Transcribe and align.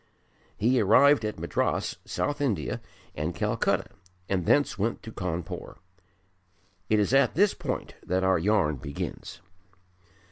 He 0.57 0.81
arrived 0.81 1.23
at 1.23 1.37
Madras 1.37 1.97
(South 2.05 2.41
India) 2.41 2.81
and 3.13 3.35
Calcutta 3.35 3.85
and 4.27 4.47
thence 4.47 4.75
went 4.75 5.03
to 5.03 5.11
Cawnpore. 5.11 5.77
It 6.89 6.97
is 6.99 7.13
at 7.13 7.35
this 7.35 7.53
point 7.53 7.93
that 8.03 8.23
our 8.23 8.39
yarn 8.39 8.77
begins. 8.77 9.41